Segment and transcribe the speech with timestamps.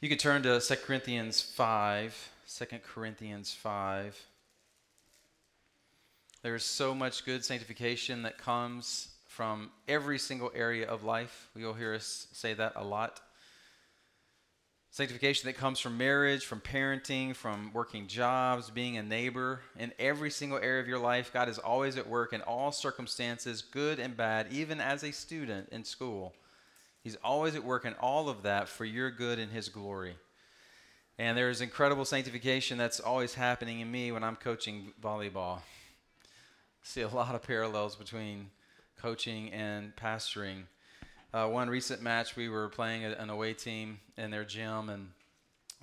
[0.00, 2.32] You can turn to 2 Corinthians 5.
[2.58, 4.26] 2 Corinthians 5.
[6.42, 11.48] There's so much good sanctification that comes from every single area of life.
[11.56, 13.20] You'll hear us say that a lot.
[14.90, 19.60] Sanctification that comes from marriage, from parenting, from working jobs, being a neighbor.
[19.78, 23.60] In every single area of your life, God is always at work in all circumstances,
[23.60, 26.32] good and bad, even as a student in school.
[27.06, 30.16] He's always at work in all of that for your good and His glory.
[31.20, 35.60] And there's incredible sanctification that's always happening in me when I'm coaching volleyball.
[36.82, 38.50] See a lot of parallels between
[39.00, 40.64] coaching and pastoring.
[41.32, 45.10] Uh, one recent match, we were playing an away team in their gym, and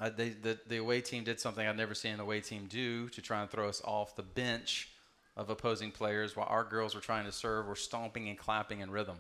[0.02, 3.08] uh, they, the, the away team did something I've never seen an away team do
[3.08, 4.90] to try and throw us off the bench
[5.38, 8.92] of opposing players while our girls were trying to serve, were stomping and clapping in
[8.92, 9.20] rhythm.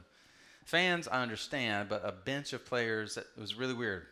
[0.66, 4.06] Fans, I understand, but a bench of players, that was really weird.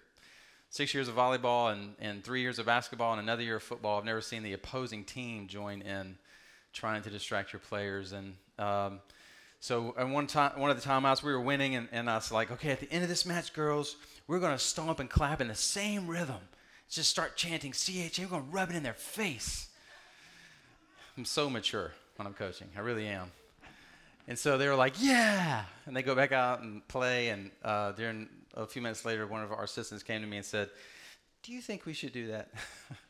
[0.69, 3.98] Six years of volleyball and, and three years of basketball and another year of football.
[3.98, 6.17] I've never seen the opposing team join in
[6.73, 8.13] trying to distract your players.
[8.13, 8.99] And um,
[9.59, 12.31] so at one time, one of the timeouts, we were winning, and, and I was
[12.31, 13.95] like, okay, at the end of this match, girls,
[14.27, 16.41] we're going to stomp and clap in the same rhythm.
[16.89, 18.23] Just start chanting CHA.
[18.23, 19.70] We're going to rub it in their face.
[21.17, 22.67] I'm so mature when I'm coaching.
[22.76, 23.31] I really am.
[24.32, 25.65] And so they were like, yeah.
[25.85, 27.27] And they go back out and play.
[27.27, 30.46] And uh, during a few minutes later, one of our assistants came to me and
[30.46, 30.70] said,
[31.43, 32.48] do you think we should do that?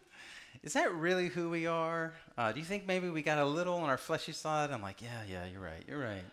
[0.63, 2.15] Is that really who we are?
[2.39, 4.71] Uh, do you think maybe we got a little on our fleshy side?
[4.71, 5.83] I'm like, yeah, yeah, you're right.
[5.87, 6.23] You're right.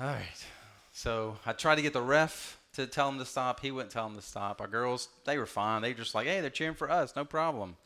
[0.00, 0.44] All right.
[0.90, 3.60] So I tried to get the ref to tell him to stop.
[3.60, 4.60] He wouldn't tell him to stop.
[4.60, 5.82] Our girls, they were fine.
[5.82, 7.14] They were just like, hey, they're cheering for us.
[7.14, 7.76] No problem.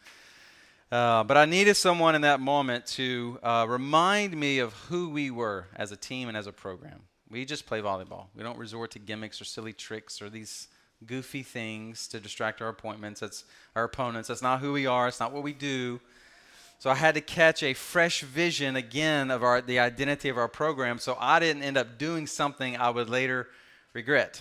[0.95, 5.29] Uh, but I needed someone in that moment to uh, remind me of who we
[5.29, 7.01] were as a team and as a program.
[7.29, 8.27] We just play volleyball.
[8.37, 10.69] We don't resort to gimmicks or silly tricks or these
[11.05, 13.19] goofy things to distract our appointments.
[13.19, 13.43] That's
[13.75, 14.29] our opponents.
[14.29, 15.09] That's not who we are.
[15.09, 15.99] It's not what we do.
[16.79, 20.47] So I had to catch a fresh vision again of our, the identity of our
[20.47, 23.49] program so I didn't end up doing something I would later
[23.95, 24.41] regret.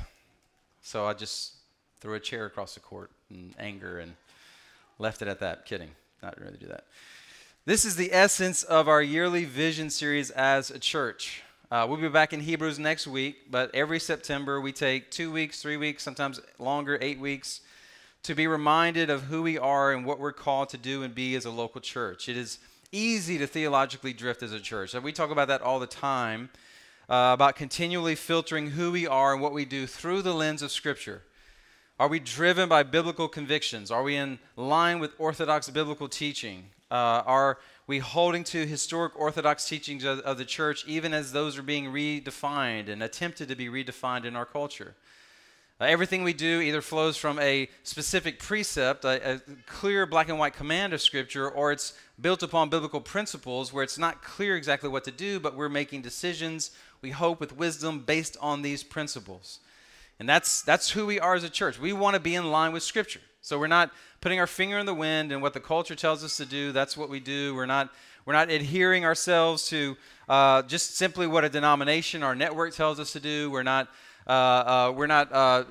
[0.83, 1.53] So I just
[1.99, 4.13] threw a chair across the court in anger and
[4.99, 5.65] left it at that.
[5.65, 5.95] Kidding.
[6.23, 6.85] Not really do that.
[7.65, 11.43] This is the essence of our yearly vision series as a church.
[11.69, 15.61] Uh, we'll be back in Hebrews next week, but every September we take two weeks,
[15.61, 17.59] three weeks, sometimes longer, eight weeks
[18.23, 21.35] to be reminded of who we are and what we're called to do and be
[21.35, 22.29] as a local church.
[22.29, 22.57] It is
[22.93, 24.93] easy to theologically drift as a church.
[24.93, 26.49] And we talk about that all the time
[27.09, 30.71] uh, about continually filtering who we are and what we do through the lens of
[30.71, 31.23] Scripture.
[31.99, 33.91] Are we driven by biblical convictions?
[33.91, 36.65] Are we in line with orthodox biblical teaching?
[36.89, 41.55] Uh, are we holding to historic orthodox teachings of, of the church even as those
[41.55, 44.95] are being redefined and attempted to be redefined in our culture?
[45.79, 50.39] Uh, everything we do either flows from a specific precept, a, a, clear black and
[50.39, 54.89] white command of Scripture, or it's built upon biblical principles where it's not clear exactly
[54.89, 56.71] what to do, but we're making decisions,
[57.03, 59.59] we hope, with wisdom based on these principles.
[60.19, 61.79] And that's, that's who we are as a church.
[61.79, 63.21] We want to be in line with Scripture.
[63.41, 63.91] So we're not
[64.21, 66.95] putting our finger in the wind and what the culture tells us to do, that's
[66.95, 67.53] what we do.
[67.53, 67.89] We're not,
[68.25, 69.97] we're not adhering ourselves to
[70.29, 73.51] uh, just simply what a denomination or network tells us to do.
[73.51, 73.89] We're not
[74.25, 75.63] uh, uh, we're not uh,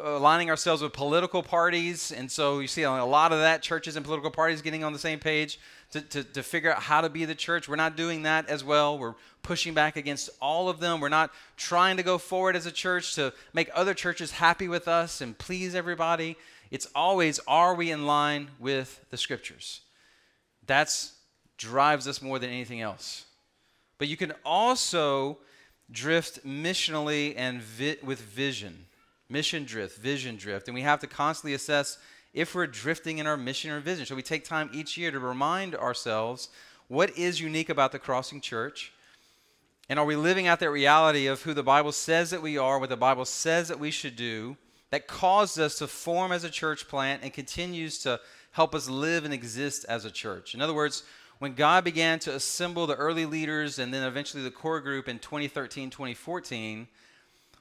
[0.00, 2.12] aligning ourselves with political parties.
[2.12, 4.98] And so you see a lot of that, churches and political parties getting on the
[4.98, 5.58] same page
[5.94, 7.68] to, to, to figure out how to be the church.
[7.68, 8.98] We're not doing that as well.
[8.98, 10.98] We're pushing back against all of them.
[10.98, 14.88] We're not trying to go forward as a church to make other churches happy with
[14.88, 16.36] us and please everybody.
[16.72, 19.82] It's always, are we in line with the scriptures?
[20.66, 21.12] That's
[21.58, 23.26] drives us more than anything else.
[23.98, 25.38] But you can also
[25.92, 28.86] drift missionally and vi- with vision.
[29.28, 30.66] Mission drift, vision drift.
[30.66, 31.98] And we have to constantly assess
[32.34, 34.04] if we're drifting in our mission or vision.
[34.04, 36.48] So we take time each year to remind ourselves
[36.88, 38.92] what is unique about the Crossing Church.
[39.88, 42.78] And are we living out that reality of who the Bible says that we are,
[42.78, 44.56] what the Bible says that we should do,
[44.90, 48.20] that caused us to form as a church plant and continues to
[48.52, 50.54] help us live and exist as a church?
[50.54, 51.04] In other words,
[51.38, 55.18] when God began to assemble the early leaders and then eventually the core group in
[55.18, 56.88] 2013, 2014,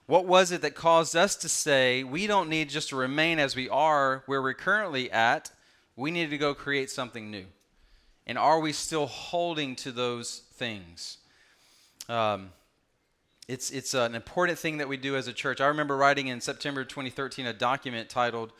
[0.05, 3.55] what was it that caused us to say we don't need just to remain as
[3.55, 5.51] we are where we're currently at?
[5.95, 7.45] We need to go create something new.
[8.25, 11.17] And are we still holding to those things?
[12.09, 12.51] Um,
[13.47, 15.61] it's, it's an important thing that we do as a church.
[15.61, 18.53] I remember writing in September 2013 a document titled,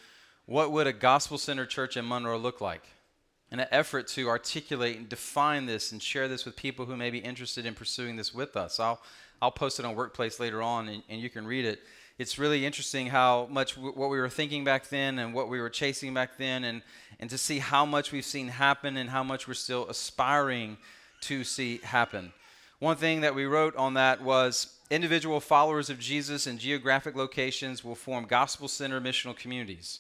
[0.46, 2.84] What Would a Gospel Centered Church in Monroe Look Like?
[3.54, 7.12] in an effort to articulate and define this and share this with people who may
[7.12, 8.80] be interested in pursuing this with us.
[8.80, 9.00] I'll,
[9.44, 11.82] I'll post it on Workplace later on and, and you can read it.
[12.18, 15.60] it's really interesting how much w- what we were thinking back then and what we
[15.60, 16.82] were chasing back then, and,
[17.20, 20.78] and to see how much we've seen happen and how much we're still aspiring
[21.22, 22.32] to see happen.
[22.80, 27.84] One thing that we wrote on that was individual followers of Jesus in geographic locations
[27.84, 30.00] will form gospel centered missional communities.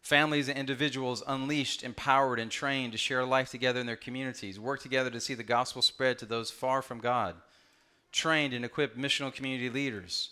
[0.00, 4.80] Families and individuals unleashed, empowered, and trained to share life together in their communities, work
[4.80, 7.36] together to see the gospel spread to those far from God.
[8.12, 10.30] Trained and equipped missional community leaders,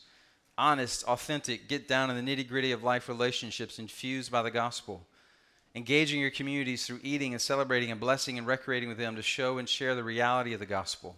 [0.56, 5.06] honest, authentic, get down in the nitty gritty of life relationships infused by the gospel.
[5.74, 9.58] Engaging your communities through eating and celebrating and blessing and recreating with them to show
[9.58, 11.16] and share the reality of the gospel.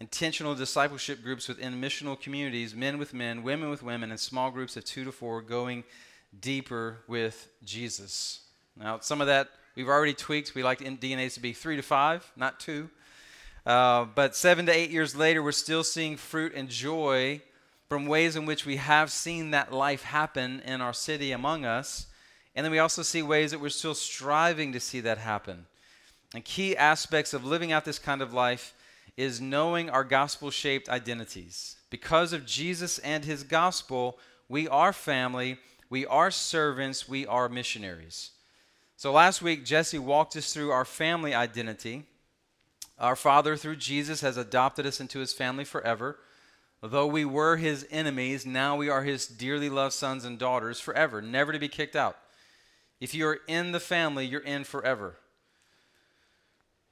[0.00, 4.76] Intentional discipleship groups within missional communities, men with men, women with women, and small groups
[4.76, 5.84] of two to four going
[6.40, 8.40] deeper with Jesus.
[8.76, 10.54] Now, some of that we've already tweaked.
[10.54, 12.90] We like DNAs to be three to five, not two.
[13.66, 17.40] Uh, but seven to eight years later, we're still seeing fruit and joy
[17.88, 22.06] from ways in which we have seen that life happen in our city among us.
[22.54, 25.66] And then we also see ways that we're still striving to see that happen.
[26.34, 28.74] And key aspects of living out this kind of life
[29.16, 31.76] is knowing our gospel shaped identities.
[31.90, 34.18] Because of Jesus and his gospel,
[34.48, 35.58] we are family
[35.94, 38.30] we are servants, we are missionaries.
[38.96, 42.02] So last week, Jesse walked us through our family identity.
[42.98, 46.18] Our Father, through Jesus, has adopted us into his family forever.
[46.82, 51.22] Though we were his enemies, now we are his dearly loved sons and daughters forever,
[51.22, 52.16] never to be kicked out.
[53.00, 55.16] If you are in the family, you're in forever.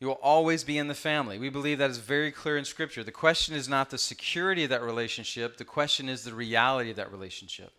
[0.01, 1.39] You will always be in the family.
[1.39, 3.05] We believe that is very clear in Scripture.
[3.05, 6.97] The question is not the security of that relationship, the question is the reality of
[6.97, 7.71] that relationship.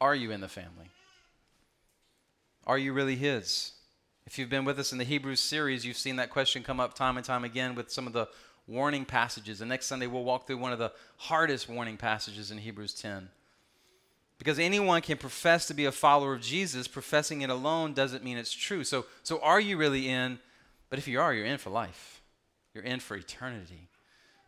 [0.00, 0.90] Are you in the family?
[2.66, 3.72] Are you really His?
[4.26, 6.94] If you've been with us in the Hebrews series, you've seen that question come up
[6.94, 8.28] time and time again with some of the
[8.66, 9.60] warning passages.
[9.60, 13.28] And next Sunday, we'll walk through one of the hardest warning passages in Hebrews 10.
[14.38, 18.38] Because anyone can profess to be a follower of Jesus, professing it alone doesn't mean
[18.38, 18.84] it's true.
[18.84, 20.38] So, so are you really in?
[20.88, 22.20] But if you are, you're in for life.
[22.74, 23.88] You're in for eternity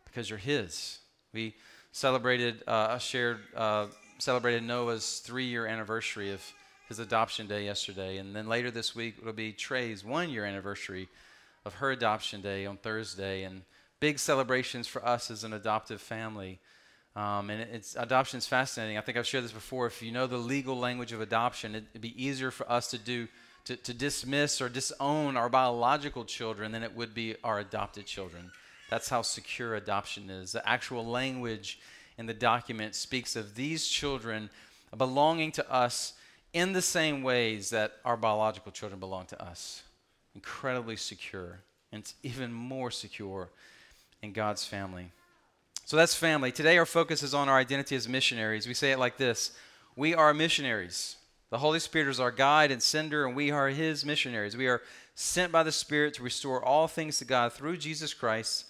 [0.05, 0.99] because you're His.
[1.33, 1.55] We
[1.91, 3.87] celebrated, uh, shared uh,
[4.17, 6.41] celebrated Noah's three year anniversary of
[6.87, 8.17] his adoption day yesterday.
[8.17, 11.07] And then later this week, it'll be Trey's one year anniversary
[11.65, 13.43] of her adoption day on Thursday.
[13.43, 13.63] And
[13.99, 16.59] big celebrations for us as an adoptive family.
[17.15, 18.97] Um, and it's adoption is fascinating.
[18.97, 19.87] I think I've shared this before.
[19.87, 22.97] If you know the legal language of adoption, it, would be easier for us to
[22.97, 23.27] do
[23.65, 28.51] to, to dismiss or disown our biological children than it would be our adopted children.
[28.91, 30.51] That's how secure adoption is.
[30.51, 31.79] The actual language
[32.17, 34.49] in the document speaks of these children
[34.95, 36.13] belonging to us
[36.55, 39.83] in the same ways that our biological children belong to us.
[40.33, 41.59] Incredibly secure.
[41.91, 43.49] And it's even more secure
[44.23, 45.11] in God's family.
[45.85, 46.51] So that's family.
[46.51, 48.67] Today, our focus is on our identity as missionaries.
[48.67, 49.51] We say it like this
[49.95, 51.17] We are missionaries.
[51.51, 54.57] The Holy Spirit is our guide and sender, and we are His missionaries.
[54.57, 54.81] We are
[55.13, 58.65] sent by the Spirit to restore all things to God through Jesus Christ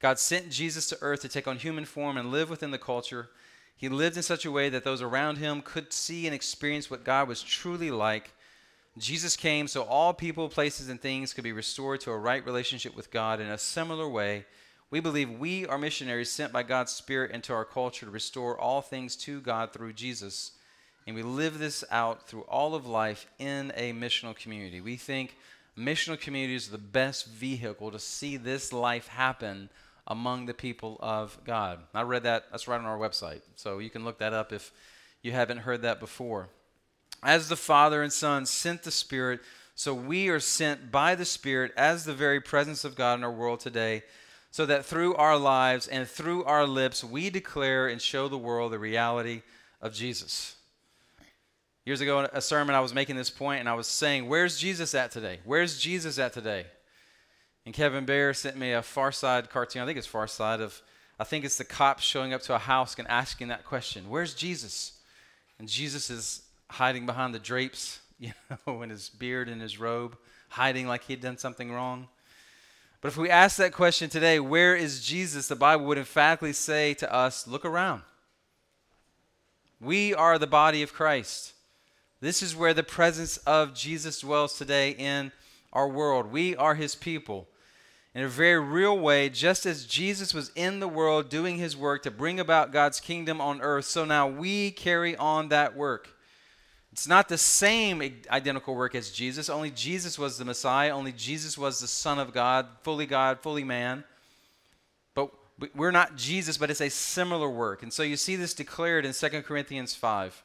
[0.00, 3.30] God sent Jesus to earth to take on human form and live within the culture.
[3.76, 7.04] He lived in such a way that those around him could see and experience what
[7.04, 8.32] God was truly like.
[8.96, 12.96] Jesus came so all people, places, and things could be restored to a right relationship
[12.96, 13.40] with God.
[13.40, 14.46] In a similar way,
[14.90, 18.80] we believe we are missionaries sent by God's Spirit into our culture to restore all
[18.80, 20.52] things to God through Jesus.
[21.06, 24.80] And we live this out through all of life in a missional community.
[24.80, 25.36] We think
[25.76, 29.68] missional communities are the best vehicle to see this life happen
[30.06, 31.80] among the people of God.
[31.94, 33.42] I read that, that's right on our website.
[33.56, 34.72] So you can look that up if
[35.22, 36.48] you haven't heard that before.
[37.22, 39.40] As the Father and Son sent the Spirit,
[39.74, 43.32] so we are sent by the Spirit as the very presence of God in our
[43.32, 44.04] world today,
[44.50, 48.72] so that through our lives and through our lips, we declare and show the world
[48.72, 49.42] the reality
[49.82, 50.56] of Jesus.
[51.84, 54.58] Years ago, in a sermon, I was making this point and I was saying, Where's
[54.58, 55.40] Jesus at today?
[55.44, 56.66] Where's Jesus at today?
[57.66, 59.82] And Kevin Bear sent me a Far Side cartoon.
[59.82, 60.80] I think it's Far Side of,
[61.18, 64.34] I think it's the cops showing up to a house and asking that question, "Where's
[64.34, 64.92] Jesus?"
[65.58, 68.32] And Jesus is hiding behind the drapes, you
[68.66, 70.16] know, in his beard and his robe,
[70.50, 72.06] hiding like he'd done something wrong.
[73.00, 75.48] But if we ask that question today, where is Jesus?
[75.48, 78.02] The Bible would emphatically say to us, look around.
[79.80, 81.52] We are the body of Christ.
[82.20, 85.30] This is where the presence of Jesus dwells today in
[85.72, 86.32] our world.
[86.32, 87.48] We are his people
[88.16, 92.02] in a very real way, just as Jesus was in the world doing his work
[92.04, 96.08] to bring about God's kingdom on earth, so now we carry on that work.
[96.92, 99.50] It's not the same identical work as Jesus.
[99.50, 100.92] Only Jesus was the Messiah.
[100.92, 104.02] Only Jesus was the Son of God, fully God, fully man.
[105.14, 105.28] But
[105.74, 107.82] We're not Jesus, but it's a similar work.
[107.82, 110.42] And so you see this declared in 2 Corinthians 5,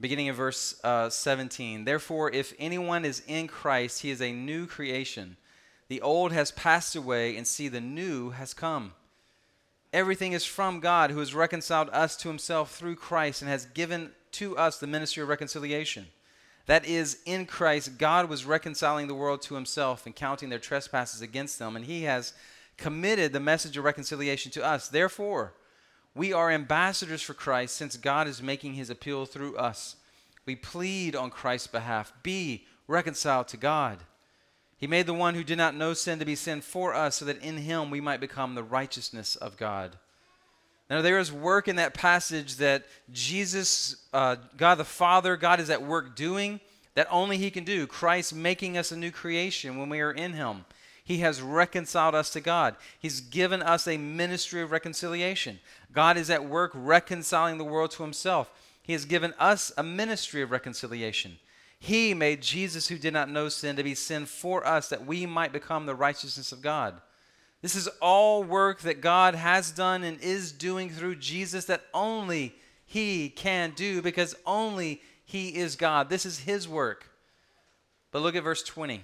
[0.00, 1.84] beginning in verse uh, 17.
[1.84, 5.36] Therefore, if anyone is in Christ, he is a new creation.
[5.90, 8.92] The old has passed away, and see, the new has come.
[9.92, 14.12] Everything is from God, who has reconciled us to himself through Christ and has given
[14.32, 16.06] to us the ministry of reconciliation.
[16.66, 21.22] That is, in Christ, God was reconciling the world to himself and counting their trespasses
[21.22, 22.34] against them, and he has
[22.76, 24.86] committed the message of reconciliation to us.
[24.86, 25.54] Therefore,
[26.14, 29.96] we are ambassadors for Christ since God is making his appeal through us.
[30.46, 33.98] We plead on Christ's behalf be reconciled to God.
[34.80, 37.26] He made the one who did not know sin to be sin for us so
[37.26, 39.96] that in him we might become the righteousness of God.
[40.88, 45.70] Now, there is work in that passage that Jesus, uh, God the Father, God is
[45.70, 46.58] at work doing
[46.94, 47.86] that only He can do.
[47.86, 50.64] Christ making us a new creation when we are in Him.
[51.04, 52.76] He has reconciled us to God.
[52.98, 55.60] He's given us a ministry of reconciliation.
[55.92, 58.50] God is at work reconciling the world to himself.
[58.82, 61.38] He has given us a ministry of reconciliation.
[61.80, 65.24] He made Jesus, who did not know sin, to be sin for us that we
[65.24, 67.00] might become the righteousness of God.
[67.62, 72.54] This is all work that God has done and is doing through Jesus that only
[72.86, 76.10] He can do because only He is God.
[76.10, 77.10] This is His work.
[78.12, 79.02] But look at verse 20.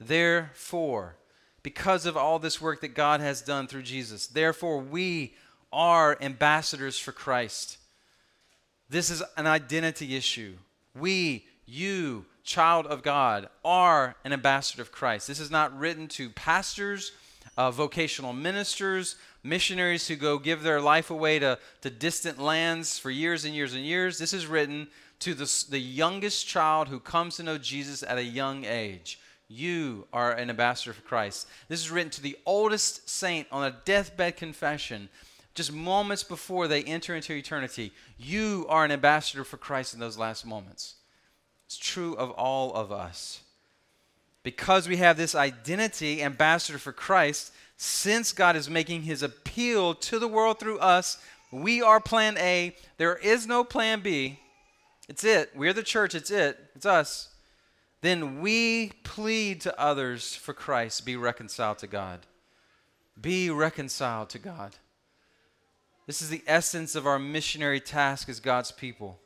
[0.00, 1.16] Therefore,
[1.62, 5.34] because of all this work that God has done through Jesus, therefore we
[5.72, 7.78] are ambassadors for Christ.
[8.88, 10.54] This is an identity issue.
[10.94, 15.28] We, you, child of God, are an ambassador of Christ.
[15.28, 17.12] This is not written to pastors,
[17.56, 23.10] uh, vocational ministers, missionaries who go give their life away to, to distant lands for
[23.10, 24.18] years and years and years.
[24.18, 24.88] This is written
[25.20, 29.20] to the, the youngest child who comes to know Jesus at a young age.
[29.48, 31.48] You are an ambassador for Christ.
[31.68, 35.08] This is written to the oldest saint on a deathbed confession,
[35.54, 37.92] just moments before they enter into eternity.
[38.16, 40.94] You are an ambassador for Christ in those last moments.
[41.70, 43.42] It's true of all of us.
[44.42, 50.18] Because we have this identity, ambassador for Christ, since God is making his appeal to
[50.18, 51.22] the world through us,
[51.52, 52.74] we are plan A.
[52.96, 54.40] There is no plan B.
[55.08, 55.52] It's it.
[55.54, 56.16] We're the church.
[56.16, 56.58] It's it.
[56.74, 57.28] It's us
[58.00, 62.20] then we plead to others for Christ be reconciled to God.
[63.20, 64.76] Be reconciled to God.
[66.06, 69.18] This is the essence of our missionary task as God's people.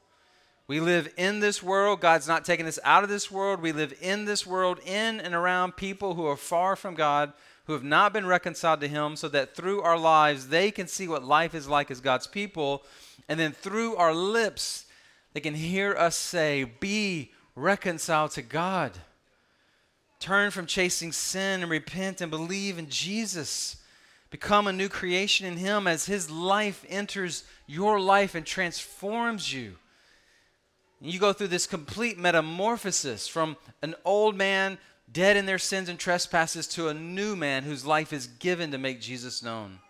[0.66, 2.00] We live in this world.
[2.00, 3.60] God's not taking us out of this world.
[3.60, 7.34] We live in this world, in and around people who are far from God,
[7.66, 11.06] who have not been reconciled to Him, so that through our lives they can see
[11.06, 12.82] what life is like as God's people.
[13.28, 14.86] And then through our lips,
[15.34, 18.92] they can hear us say, Be reconciled to God.
[20.18, 23.76] Turn from chasing sin and repent and believe in Jesus.
[24.30, 29.76] Become a new creation in Him as His life enters your life and transforms you.
[31.00, 34.78] You go through this complete metamorphosis from an old man
[35.12, 38.78] dead in their sins and trespasses to a new man whose life is given to
[38.78, 39.80] make Jesus known.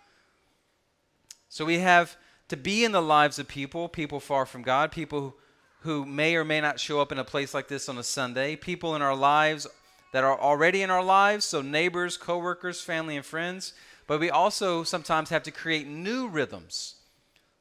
[1.49, 2.17] So we have
[2.49, 5.37] to be in the lives of people, people far from God, people
[5.81, 8.57] who may or may not show up in a place like this on a Sunday,
[8.57, 9.67] people in our lives
[10.13, 13.73] that are already in our lives, so neighbors, coworkers, family, and friends.
[14.07, 16.97] But we also sometimes have to create new rhythms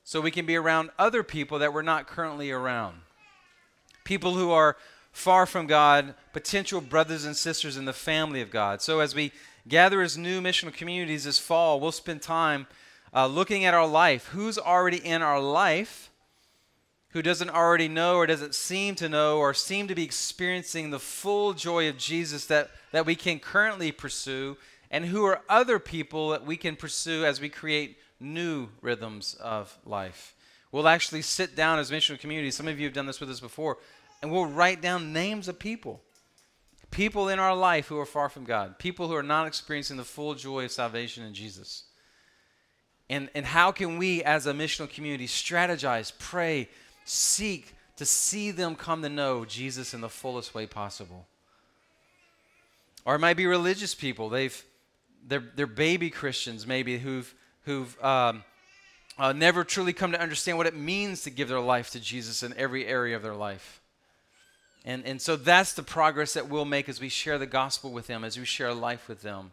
[0.04, 2.98] so we can be around other people that we're not currently around.
[4.04, 4.78] People who are
[5.12, 8.82] far from God, potential brothers and sisters in the family of God.
[8.82, 9.32] So as we
[9.68, 12.68] gather as new missional communities this fall, we'll spend time
[13.14, 14.28] uh, looking at our life.
[14.28, 16.10] Who's already in our life?
[17.14, 21.00] who doesn't already know or doesn't seem to know or seem to be experiencing the
[21.00, 24.58] full joy of Jesus that, that we can currently pursue,
[24.90, 29.78] and who are other people that we can pursue as we create new rhythms of
[29.86, 30.34] life.
[30.74, 32.50] We'll actually sit down as missional community.
[32.50, 33.78] Some of you have done this with us before,
[34.24, 36.02] and we'll write down names of people.
[36.90, 40.04] People in our life who are far from God, people who are not experiencing the
[40.04, 41.84] full joy of salvation in Jesus.
[43.08, 46.68] And, and how can we, as a missional community, strategize, pray,
[47.06, 51.28] seek to see them come to know Jesus in the fullest way possible.
[53.06, 54.30] Or it might be religious people.
[54.30, 54.64] They've
[55.26, 57.34] they're, they're baby Christians maybe who've
[57.66, 58.44] who've um,
[59.18, 62.44] uh, never truly come to understand what it means to give their life to Jesus
[62.44, 63.82] in every area of their life.
[64.86, 68.08] And, and so that's the progress that we'll make as we share the gospel with
[68.08, 69.52] them, as we share life with them.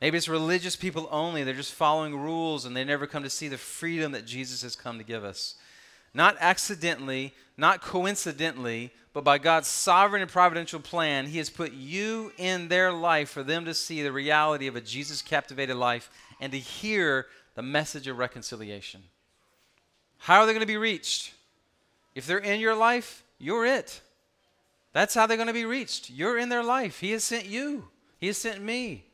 [0.00, 1.44] Maybe it's religious people only.
[1.44, 4.76] They're just following rules and they never come to see the freedom that Jesus has
[4.76, 5.54] come to give us.
[6.14, 12.32] not accidentally, not coincidentally, but by God's sovereign and providential plan, He has put you
[12.36, 16.10] in their life for them to see the reality of a Jesus captivated life
[16.42, 19.00] and to hear the message of reconciliation.
[20.18, 21.32] How are they going to be reached?
[22.16, 24.00] If they're in your life, you're it.
[24.92, 26.10] That's how they're going to be reached.
[26.10, 26.98] You're in their life.
[26.98, 29.04] He has sent you, He has sent me.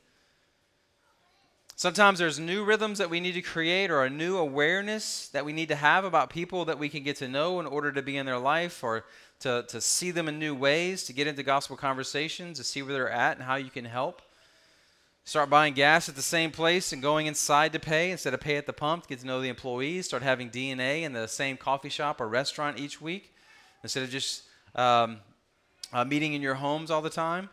[1.77, 5.53] Sometimes there's new rhythms that we need to create or a new awareness that we
[5.53, 8.17] need to have about people that we can get to know in order to be
[8.17, 9.05] in their life or
[9.41, 12.95] to, to see them in new ways, to get into gospel conversations, to see where
[12.95, 14.23] they're at and how you can help.
[15.29, 18.57] Start buying gas at the same place and going inside to pay instead of pay
[18.57, 19.09] at the pump.
[19.09, 20.07] Get to know the employees.
[20.07, 23.35] Start having DNA in the same coffee shop or restaurant each week
[23.83, 24.45] instead of just
[24.75, 25.19] um,
[25.93, 27.51] uh, meeting in your homes all the time.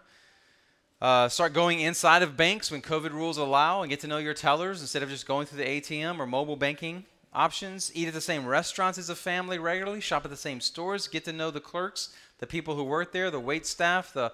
[1.02, 4.34] Uh, start going inside of banks when COVID rules allow and get to know your
[4.34, 7.04] tellers instead of just going through the ATM or mobile banking
[7.34, 7.92] options.
[7.94, 10.00] Eat at the same restaurants as a family regularly.
[10.00, 11.10] Shop at the same stores.
[11.10, 14.32] Get to know the clerks, the people who work there, the wait staff, the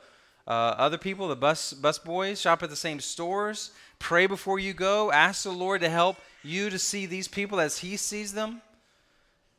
[0.47, 2.41] uh, other people, the bus bus boys.
[2.41, 3.71] Shop at the same stores.
[3.99, 5.11] Pray before you go.
[5.11, 8.61] Ask the Lord to help you to see these people as He sees them,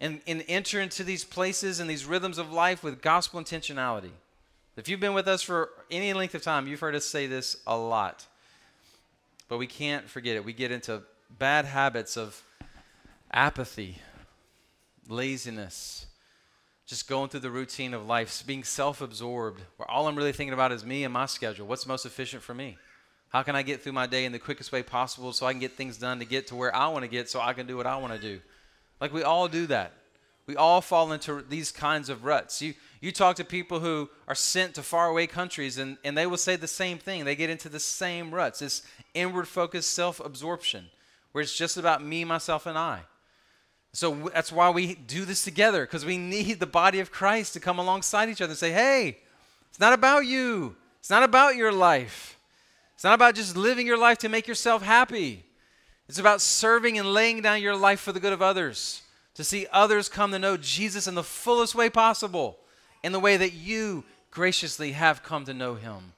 [0.01, 4.11] and, and enter into these places and these rhythms of life with gospel intentionality.
[4.77, 7.57] If you've been with us for any length of time, you've heard us say this
[7.67, 8.27] a lot.
[9.49, 10.45] But we can't forget it.
[10.45, 11.03] We get into
[11.39, 12.43] bad habits of
[13.31, 13.99] apathy,
[15.09, 16.07] laziness,
[16.87, 20.55] just going through the routine of life, being self absorbed, where all I'm really thinking
[20.55, 21.67] about is me and my schedule.
[21.67, 22.77] What's most efficient for me?
[23.29, 25.61] How can I get through my day in the quickest way possible so I can
[25.61, 27.77] get things done to get to where I want to get so I can do
[27.77, 28.41] what I want to do?
[29.01, 29.93] Like we all do that.
[30.47, 32.61] We all fall into these kinds of ruts.
[32.61, 36.37] You, you talk to people who are sent to faraway countries, and, and they will
[36.37, 37.25] say the same thing.
[37.25, 38.83] They get into the same ruts, this
[39.15, 40.87] inward focused self absorption,
[41.31, 43.03] where it's just about me, myself, and I.
[43.93, 47.61] So that's why we do this together, because we need the body of Christ to
[47.61, 49.19] come alongside each other and say, hey,
[49.69, 52.39] it's not about you, it's not about your life.
[52.95, 55.45] It's not about just living your life to make yourself happy.
[56.09, 59.03] It's about serving and laying down your life for the good of others,
[59.35, 62.59] to see others come to know Jesus in the fullest way possible
[63.03, 66.13] in the way that you graciously have come to know him.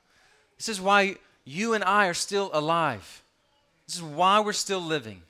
[0.58, 3.22] This is why you and I are still alive.
[3.86, 5.22] This is why we're still living.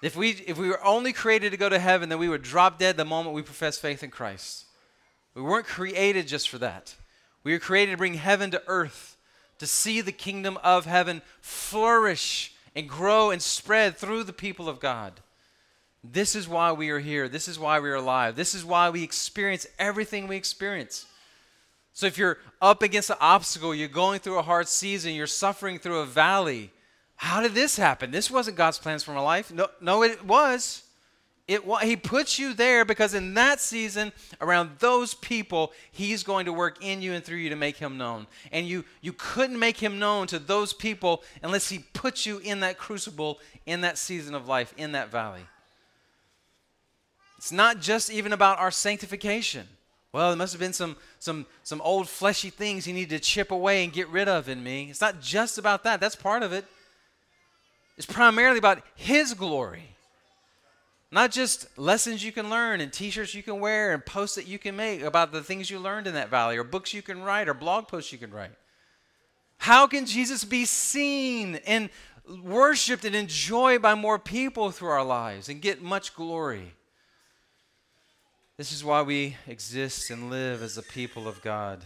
[0.00, 2.78] If we, if we were only created to go to heaven, then we would drop
[2.78, 4.66] dead the moment we profess faith in Christ.
[5.34, 6.94] We weren't created just for that.
[7.42, 9.16] We were created to bring heaven to earth,
[9.58, 14.80] to see the kingdom of heaven flourish and grow and spread through the people of
[14.80, 15.20] God.
[16.04, 17.28] This is why we are here.
[17.28, 18.36] This is why we are alive.
[18.36, 21.06] This is why we experience everything we experience.
[21.92, 25.80] So if you're up against an obstacle, you're going through a hard season, you're suffering
[25.80, 26.70] through a valley,
[27.18, 28.12] how did this happen?
[28.12, 29.52] This wasn't God's plans for my life.
[29.52, 30.84] No, no, it was.
[31.48, 36.52] It he puts you there because in that season, around those people, he's going to
[36.52, 38.28] work in you and through you to make him known.
[38.52, 42.60] And you you couldn't make him known to those people unless he puts you in
[42.60, 45.42] that crucible, in that season of life, in that valley.
[47.36, 49.66] It's not just even about our sanctification.
[50.12, 53.50] Well, there must have been some, some, some old fleshy things he needed to chip
[53.50, 54.88] away and get rid of in me.
[54.88, 56.64] It's not just about that, that's part of it.
[57.98, 59.96] It's primarily about His glory.
[61.10, 64.46] Not just lessons you can learn and t shirts you can wear and posts that
[64.46, 67.22] you can make about the things you learned in that valley or books you can
[67.22, 68.52] write or blog posts you can write.
[69.56, 71.90] How can Jesus be seen and
[72.42, 76.74] worshiped and enjoyed by more people through our lives and get much glory?
[78.58, 81.82] This is why we exist and live as a people of God.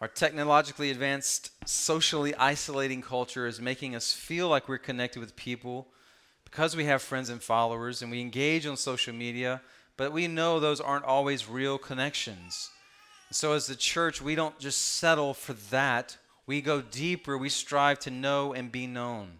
[0.00, 5.88] Our technologically advanced, socially isolating culture is making us feel like we're connected with people
[6.44, 9.62] because we have friends and followers and we engage on social media,
[9.96, 12.70] but we know those aren't always real connections.
[13.30, 16.16] So, as the church, we don't just settle for that.
[16.46, 17.36] We go deeper.
[17.36, 19.38] We strive to know and be known.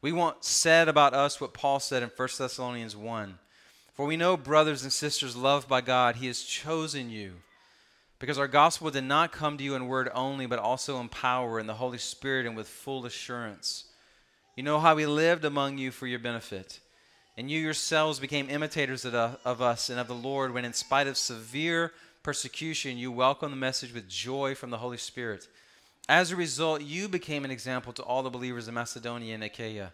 [0.00, 3.38] We want said about us what Paul said in 1 Thessalonians 1
[3.96, 7.36] for we know, brothers and sisters loved by God, He has chosen you.
[8.18, 11.60] Because our gospel did not come to you in word only, but also in power
[11.60, 13.84] in the Holy Spirit and with full assurance.
[14.56, 16.80] You know how we lived among you for your benefit.
[17.36, 21.18] And you yourselves became imitators of, us and of the Lord when, in spite of
[21.18, 25.46] severe persecution, you welcomed the message with joy from the Holy Spirit.
[26.08, 29.92] As a result, you became an example to all the believers in Macedonia and Achaia.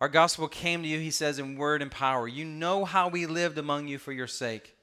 [0.00, 2.26] Our gospel came to you, he says, in word and power.
[2.26, 4.74] You know how we lived among you for your sake.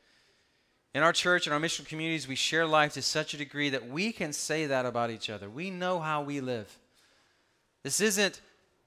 [0.96, 3.90] In our church and our mission communities, we share life to such a degree that
[3.90, 5.50] we can say that about each other.
[5.50, 6.74] We know how we live.
[7.84, 8.40] This isn't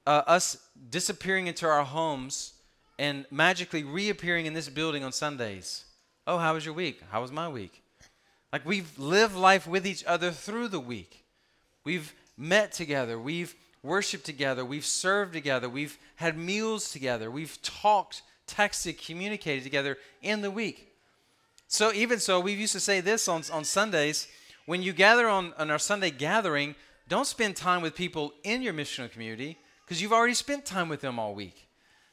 [0.06, 0.56] uh, us
[0.88, 2.54] disappearing into our homes
[2.98, 5.84] and magically reappearing in this building on Sundays.
[6.26, 7.02] Oh, how was your week?
[7.10, 7.82] How was my week?
[8.54, 11.26] Like we've lived life with each other through the week.
[11.84, 13.18] We've met together.
[13.18, 14.64] We've worshiped together.
[14.64, 15.68] We've served together.
[15.68, 17.30] We've had meals together.
[17.30, 20.87] We've talked, texted, communicated together in the week.
[21.68, 24.26] So, even so, we used to say this on, on Sundays
[24.64, 26.74] when you gather on, on our Sunday gathering,
[27.08, 31.00] don't spend time with people in your missional community because you've already spent time with
[31.00, 31.68] them all week.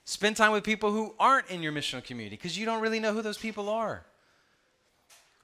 [0.05, 3.11] Spend time with people who aren't in your missional community because you don't really know
[3.11, 4.05] who those people are.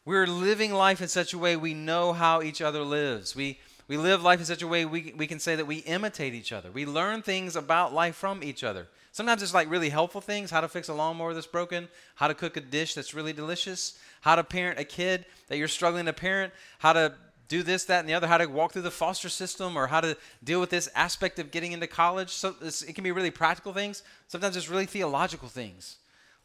[0.06, 3.36] We're living life in such a way we know how each other lives.
[3.36, 6.34] We, we live life in such a way we, we can say that we imitate
[6.34, 6.72] each other.
[6.72, 8.88] We learn things about life from each other.
[9.12, 12.34] Sometimes it's like really helpful things how to fix a lawnmower that's broken, how to
[12.34, 16.14] cook a dish that's really delicious, how to parent a kid that you're struggling to
[16.14, 17.14] parent, how to
[17.50, 20.00] do this, that, and the other, how to walk through the foster system, or how
[20.00, 22.30] to deal with this aspect of getting into college.
[22.30, 24.04] So it can be really practical things.
[24.30, 25.98] Sometimes it's really theological things.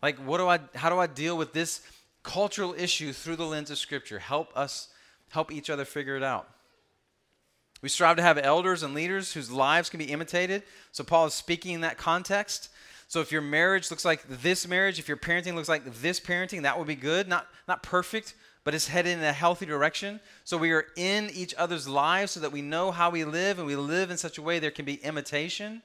[0.02, 1.82] Like, what do I, how do I deal with this
[2.24, 4.18] cultural issue through the lens of Scripture?
[4.18, 4.88] Help us,
[5.28, 6.48] help each other figure it out.
[7.82, 10.62] We strive to have elders and leaders whose lives can be imitated.
[10.92, 12.70] So Paul is speaking in that context.
[13.08, 16.62] So if your marriage looks like this marriage, if your parenting looks like this parenting,
[16.62, 17.28] that would be good.
[17.28, 18.34] Not not perfect,
[18.64, 20.20] but it's headed in a healthy direction.
[20.44, 23.66] So we are in each other's lives so that we know how we live and
[23.66, 25.82] we live in such a way there can be imitation.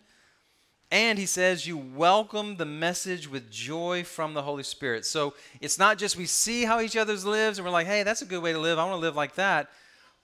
[0.91, 5.05] And he says, You welcome the message with joy from the Holy Spirit.
[5.05, 8.21] So it's not just we see how each other's lives and we're like, hey, that's
[8.21, 8.77] a good way to live.
[8.77, 9.69] I want to live like that.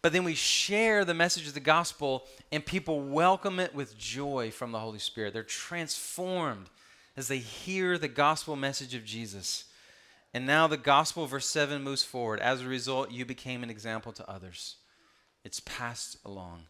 [0.08, 4.52] But then we share the message of the gospel and people welcome it with joy
[4.52, 5.34] from the Holy Spirit.
[5.34, 6.70] They're transformed
[7.18, 9.66] as they hear the gospel message of Jesus.
[10.34, 12.40] And now the gospel, verse 7, moves forward.
[12.40, 14.78] As a result, you became an example to others.
[15.44, 16.62] It's passed along.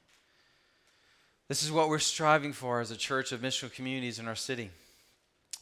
[1.48, 4.72] This is what we're striving for as a church of missional communities in our city.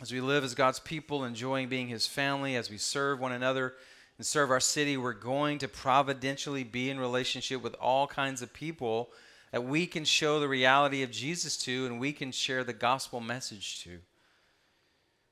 [0.02, 3.74] As we live as God's people, enjoying being His family, as we serve one another
[4.18, 8.54] and serve our city, we're going to providentially be in relationship with all kinds of
[8.54, 9.10] people
[9.52, 13.20] that we can show the reality of Jesus to and we can share the gospel
[13.20, 14.00] message to.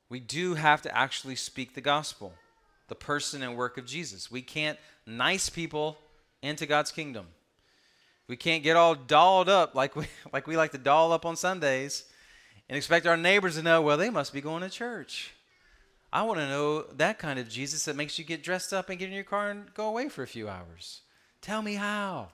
[0.09, 2.33] We do have to actually speak the gospel
[2.89, 4.29] the person and work of Jesus.
[4.29, 5.97] We can't nice people
[6.41, 7.27] into God's kingdom.
[8.27, 11.35] We can't get all dolled up like we like we like to doll up on
[11.35, 12.05] Sundays
[12.69, 15.33] and expect our neighbors to know, well, they must be going to church.
[16.13, 18.99] I want to know that kind of Jesus that makes you get dressed up and
[18.99, 21.02] get in your car and go away for a few hours.
[21.41, 22.28] Tell me how.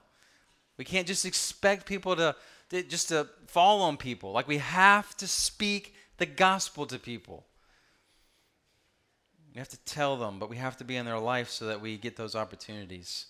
[0.76, 2.36] We can't just expect people to,
[2.68, 4.32] to just to fall on people.
[4.32, 7.46] Like we have to speak the gospel to people.
[9.54, 11.80] We have to tell them, but we have to be in their life so that
[11.80, 13.26] we get those opportunities.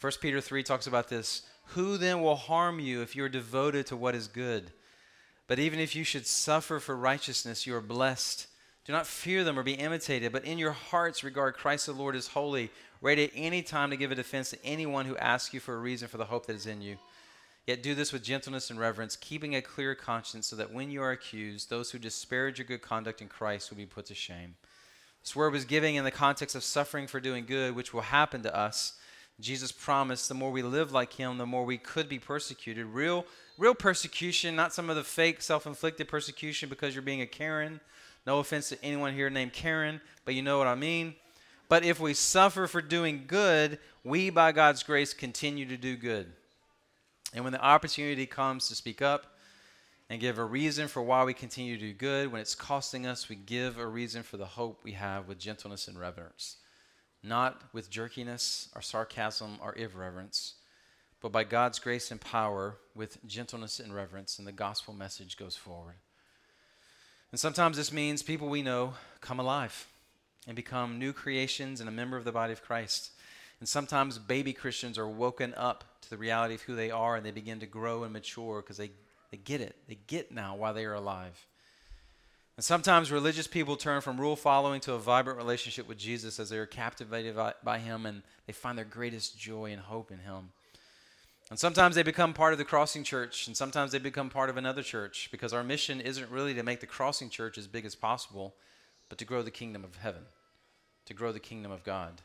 [0.00, 1.42] 1 Peter 3 talks about this.
[1.68, 4.70] Who then will harm you if you are devoted to what is good?
[5.48, 8.46] But even if you should suffer for righteousness, you are blessed.
[8.84, 12.14] Do not fear them or be imitated, but in your hearts regard Christ the Lord
[12.14, 12.70] as holy,
[13.00, 15.78] ready at any time to give a defense to anyone who asks you for a
[15.78, 16.98] reason for the hope that is in you.
[17.66, 21.02] Yet do this with gentleness and reverence, keeping a clear conscience, so that when you
[21.02, 24.56] are accused, those who disparage your good conduct in Christ will be put to shame.
[25.22, 28.42] This word was giving in the context of suffering for doing good, which will happen
[28.42, 28.98] to us.
[29.40, 32.84] Jesus promised the more we live like him, the more we could be persecuted.
[32.84, 33.24] Real,
[33.56, 37.80] real persecution, not some of the fake self inflicted persecution because you're being a Karen.
[38.26, 41.14] No offense to anyone here named Karen, but you know what I mean.
[41.68, 46.32] But if we suffer for doing good, we, by God's grace, continue to do good.
[47.34, 49.34] And when the opportunity comes to speak up,
[50.10, 52.30] and give a reason for why we continue to do good.
[52.30, 55.88] When it's costing us, we give a reason for the hope we have with gentleness
[55.88, 56.56] and reverence.
[57.22, 60.54] Not with jerkiness or sarcasm or irreverence,
[61.22, 65.56] but by God's grace and power with gentleness and reverence, and the gospel message goes
[65.56, 65.94] forward.
[67.34, 69.88] And sometimes this means people we know come alive
[70.46, 73.10] and become new creations and a member of the body of Christ.
[73.58, 77.26] And sometimes baby Christians are woken up to the reality of who they are and
[77.26, 78.92] they begin to grow and mature because they
[79.32, 79.74] they get it.
[79.88, 81.44] They get now why they are alive.
[82.56, 86.50] And sometimes religious people turn from rule following to a vibrant relationship with Jesus as
[86.50, 90.20] they are captivated by, by, Him and they find their greatest joy and hope in
[90.20, 90.50] Him.
[91.54, 94.56] And sometimes they become part of the Crossing Church, and sometimes they become part of
[94.56, 97.94] another church because our mission isn't really to make the Crossing Church as big as
[97.94, 98.56] possible,
[99.08, 100.22] but to grow the kingdom of heaven,
[101.06, 102.22] to grow the kingdom of God.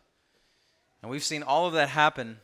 [1.04, 2.40] And we've seen all of that happen,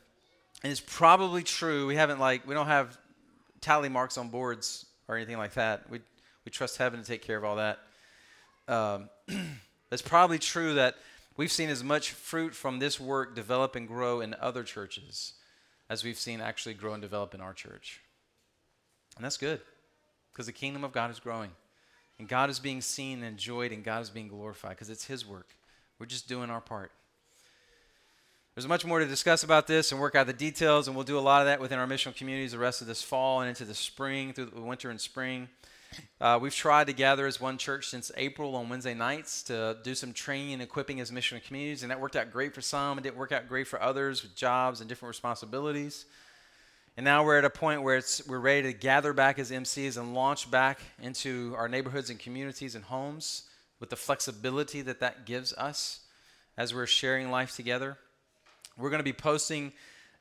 [0.62, 1.88] and it's probably true.
[1.88, 2.96] We haven't, like, we don't have
[3.60, 5.90] tally marks on boards or anything like that.
[5.90, 5.98] We,
[6.44, 7.80] we trust heaven to take care of all that.
[8.68, 9.08] Um,
[9.90, 10.94] it's probably true that
[11.36, 15.32] we've seen as much fruit from this work develop and grow in other churches
[15.88, 18.00] as we've seen actually grow and develop in our church.
[19.16, 19.60] And that's good
[20.32, 21.50] because the kingdom of God is growing.
[22.18, 25.26] And God is being seen and enjoyed, and God is being glorified because it's His
[25.26, 25.48] work.
[25.98, 26.90] We're just doing our part.
[28.54, 31.18] There's much more to discuss about this and work out the details, and we'll do
[31.18, 33.66] a lot of that within our missional communities the rest of this fall and into
[33.66, 35.48] the spring, through the winter and spring.
[36.20, 39.94] Uh, we've tried to gather as one church since April on Wednesday nights to do
[39.94, 42.98] some training and equipping as missional communities, and that worked out great for some.
[42.98, 46.06] It didn't work out great for others with jobs and different responsibilities.
[46.96, 49.98] And now we're at a point where it's, we're ready to gather back as MCs
[49.98, 53.42] and launch back into our neighborhoods and communities and homes
[53.80, 56.00] with the flexibility that that gives us
[56.56, 57.98] as we're sharing life together.
[58.78, 59.72] We're going to be posting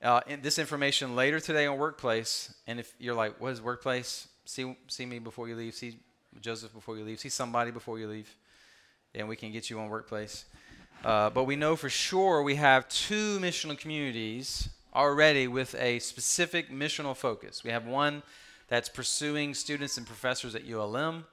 [0.03, 2.53] uh, this information later today on Workplace.
[2.67, 4.27] And if you're like, what is Workplace?
[4.45, 5.73] See, see me before you leave.
[5.73, 5.97] See
[6.41, 7.19] Joseph before you leave.
[7.19, 8.33] See somebody before you leave.
[9.13, 10.45] And we can get you on Workplace.
[11.03, 16.71] Uh, but we know for sure we have two missional communities already with a specific
[16.71, 17.63] missional focus.
[17.63, 18.23] We have one
[18.67, 21.25] that's pursuing students and professors at ULM,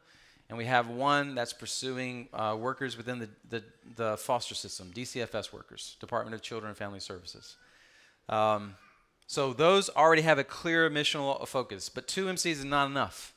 [0.48, 3.64] and we have one that's pursuing uh, workers within the, the,
[3.96, 7.56] the, foster system, DCFS workers, Department of Children and Family Services.
[8.28, 8.74] Um,
[9.32, 13.32] so those already have a clear missional focus, but two MCs is not enough.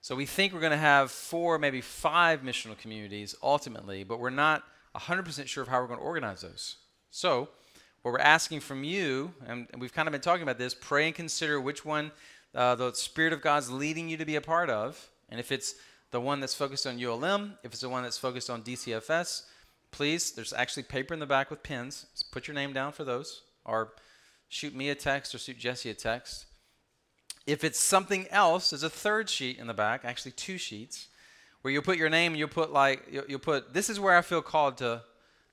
[0.00, 4.30] So we think we're going to have four, maybe five missional communities ultimately, but we're
[4.30, 4.64] not
[4.96, 6.74] 100% sure of how we're going to organize those.
[7.12, 7.48] So
[8.02, 11.14] what we're asking from you, and, we've kind of been talking about this, pray and
[11.14, 12.10] consider which one
[12.52, 15.08] uh, the Spirit of God's leading you to be a part of.
[15.28, 15.76] And if it's
[16.10, 19.42] the one that's focused on ULM, if it's the one that's focused on DCFS,
[19.92, 22.06] please, there's actually paper in the back with pens.
[22.32, 23.92] put your name down for those, or
[24.52, 26.44] shoot me a text or shoot Jesse a text.
[27.46, 31.08] If it's something else, there's a third sheet in the back, actually two sheets,
[31.62, 34.20] where you'll put your name and you'll put like you'll, put this is where I
[34.20, 35.02] feel called to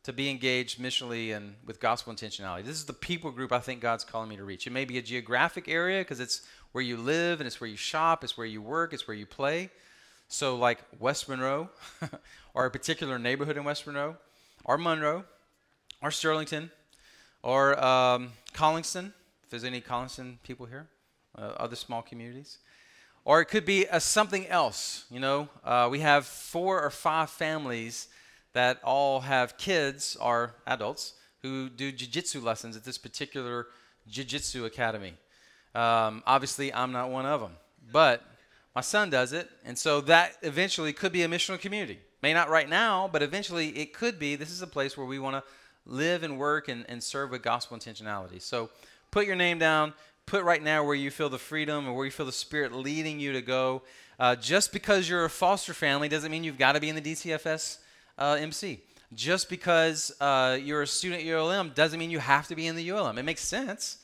[0.03, 2.65] to be engaged missionally and with gospel intentionality.
[2.65, 4.67] This is the people group I think God's calling me to reach.
[4.67, 6.41] It may be a geographic area because it's
[6.73, 9.25] where you live and it's where you shop, it's where you work, it's where you
[9.25, 9.69] play.
[10.27, 11.69] So, like West Monroe,
[12.53, 14.17] or a particular neighborhood in West Monroe,
[14.65, 15.23] or Monroe,
[16.01, 16.69] or Sterlington,
[17.43, 20.88] or um, Collinston, if there's any Collinston people here,
[21.38, 22.60] uh, other small communities.
[23.25, 25.06] Or it could be a something else.
[25.12, 28.08] You know, uh, we have four or five families
[28.54, 33.67] that all have kids or adults who do jiu-jitsu lessons at this particular
[34.08, 35.13] jiu-jitsu academy.
[35.75, 37.52] Um, obviously, I'm not one of them,
[37.91, 38.23] but
[38.75, 41.99] my son does it, and so that eventually could be a missional community.
[42.21, 44.36] May not right now, but eventually it could be.
[44.36, 45.43] This is a place where we want to
[45.89, 48.41] live and work and, and serve with gospel intentionality.
[48.41, 48.69] So
[49.12, 49.93] put your name down.
[50.25, 53.19] Put right now where you feel the freedom or where you feel the Spirit leading
[53.19, 53.82] you to go.
[54.19, 57.02] Uh, just because you're a foster family doesn't mean you've got to be in the
[57.02, 57.80] DCFS
[58.17, 58.82] uh, MC.
[59.15, 62.75] Just because uh, you're a student at ULM doesn't mean you have to be in
[62.75, 63.17] the ULM.
[63.17, 63.97] It makes sense.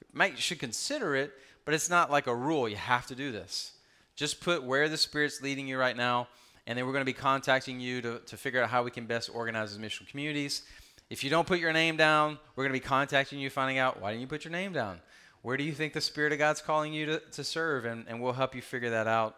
[0.00, 1.32] You might should consider it,
[1.64, 2.68] but it's not like a rule.
[2.68, 3.72] You have to do this.
[4.16, 6.28] Just put where the Spirit's leading you right now,
[6.66, 9.06] and then we're going to be contacting you to, to figure out how we can
[9.06, 10.62] best organize as mission communities.
[11.10, 14.00] If you don't put your name down, we're going to be contacting you, finding out
[14.00, 15.00] why didn't you put your name down?
[15.42, 17.84] Where do you think the Spirit of God's calling you to, to serve?
[17.84, 19.36] And, and we'll help you figure that out.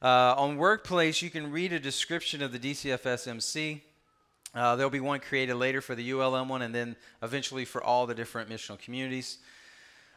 [0.00, 3.82] Uh, on Workplace, you can read a description of the DCFS MC.
[4.54, 8.06] Uh, there'll be one created later for the ULM one, and then eventually for all
[8.06, 9.36] the different missional communities.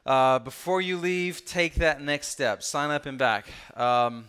[0.05, 2.63] Uh, before you leave, take that next step.
[2.63, 3.47] Sign up and back.
[3.75, 4.25] Um,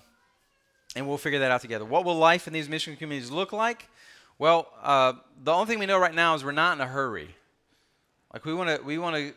[0.97, 1.85] and we'll figure that out together.
[1.85, 3.89] What will life in these mission communities look like?
[4.39, 7.35] Well, uh, the only thing we know right now is we're not in a hurry.
[8.33, 9.33] Like we want to, we want to,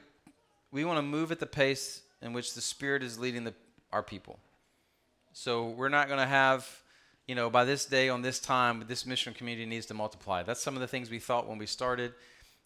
[0.71, 3.53] we want to move at the pace in which the Spirit is leading the,
[3.93, 4.39] our people.
[5.31, 6.67] So we're not going to have,
[7.27, 10.43] you know, by this day on this time, this mission community needs to multiply.
[10.43, 12.13] That's some of the things we thought when we started.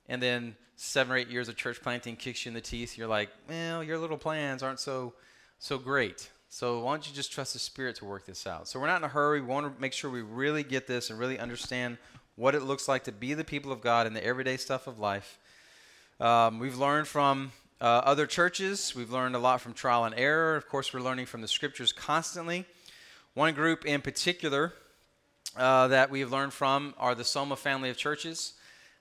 [0.09, 2.97] And then seven or eight years of church planting kicks you in the teeth.
[2.97, 5.13] You're like, well, your little plans aren't so
[5.59, 6.29] so great.
[6.49, 8.67] So why don't you just trust the Spirit to work this out?
[8.67, 9.39] So we're not in a hurry.
[9.39, 11.97] We want to make sure we really get this and really understand
[12.35, 14.99] what it looks like to be the people of God in the everyday stuff of
[14.99, 15.39] life.
[16.19, 18.95] Um, we've learned from uh, other churches.
[18.95, 20.55] We've learned a lot from trial and error.
[20.55, 22.65] Of course, we're learning from the scriptures constantly.
[23.33, 24.73] One group in particular
[25.57, 28.53] uh, that we've learned from are the Soma family of churches.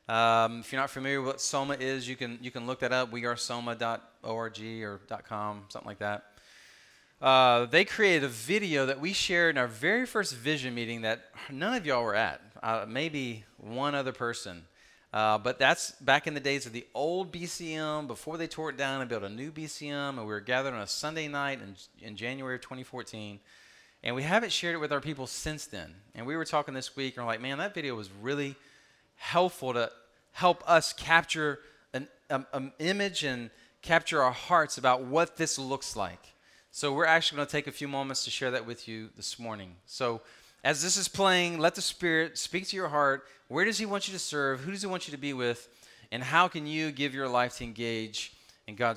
[0.09, 2.93] Um, if you're not familiar with what Soma is, you can you can look that
[2.93, 3.13] up.
[3.13, 6.25] We are soma.org or .com, something like that.
[7.21, 11.27] Uh, they created a video that we shared in our very first vision meeting that
[11.51, 12.41] none of y'all were at.
[12.63, 14.63] Uh, maybe one other person.
[15.13, 18.79] Uh, but that's back in the days of the old BCM, before they tore it
[18.79, 21.77] down and built a new BCM, and we were gathered on a Sunday night in,
[22.07, 23.41] in January of 2014.
[24.05, 25.95] And we haven't shared it with our people since then.
[26.15, 28.57] And we were talking this week, and we're like, man, that video was really
[29.17, 29.91] helpful to
[30.33, 31.61] help us capture
[31.93, 33.51] an um, um, image and
[33.83, 36.33] capture our hearts about what this looks like.
[36.71, 39.39] So we're actually going to take a few moments to share that with you this
[39.39, 39.75] morning.
[39.85, 40.23] So
[40.65, 43.27] as this is playing, let the Spirit speak to your heart.
[43.49, 44.61] Where does He want you to serve?
[44.61, 45.69] Who does He want you to be with?
[46.13, 48.35] And how can you give your life to engage
[48.67, 48.91] in God's